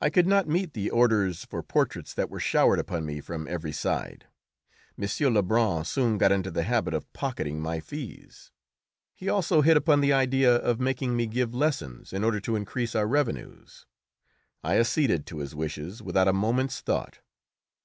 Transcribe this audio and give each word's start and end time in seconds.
I 0.00 0.08
could 0.08 0.28
not 0.28 0.46
meet 0.46 0.72
the 0.72 0.88
orders 0.88 1.44
for 1.44 1.64
portraits 1.64 2.14
that 2.14 2.30
were 2.30 2.38
showered 2.38 2.78
upon 2.78 3.04
me 3.04 3.20
from 3.20 3.48
every 3.48 3.72
side. 3.72 4.28
M. 4.96 5.34
Lebrun 5.34 5.84
soon 5.84 6.16
got 6.16 6.30
into 6.30 6.52
the 6.52 6.62
habit 6.62 6.94
of 6.94 7.12
pocketing 7.12 7.60
my 7.60 7.80
fees. 7.80 8.52
He 9.16 9.28
also 9.28 9.62
hit 9.62 9.76
upon 9.76 10.00
the 10.00 10.12
idea 10.12 10.54
of 10.54 10.78
making 10.78 11.16
me 11.16 11.26
give 11.26 11.56
lessons 11.56 12.12
in 12.12 12.22
order 12.22 12.38
to 12.38 12.54
increase 12.54 12.94
our 12.94 13.08
revenues. 13.08 13.84
I 14.62 14.78
acceded 14.78 15.26
to 15.26 15.38
his 15.38 15.56
wishes 15.56 16.00
without 16.04 16.28
a 16.28 16.32
moment's 16.32 16.80
thought. 16.80 17.18